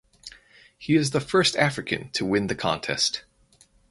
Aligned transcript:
He 0.79 0.95
is 0.95 1.11
the 1.11 1.21
first 1.21 1.55
African 1.55 2.09
to 2.13 2.25
win 2.25 2.47
the 2.47 2.55
contest. 2.55 3.23